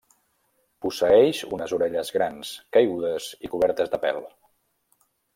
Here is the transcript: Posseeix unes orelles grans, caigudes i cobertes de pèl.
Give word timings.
Posseeix 0.85 1.41
unes 1.57 1.75
orelles 1.77 2.09
grans, 2.15 2.53
caigudes 2.77 3.27
i 3.49 3.51
cobertes 3.57 3.93
de 3.93 4.01
pèl. 4.07 4.19